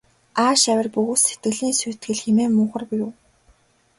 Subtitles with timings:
[0.43, 3.11] Ааш авир бөгөөс сэтгэлийн сүйтгэл хэмээн мунхар юу.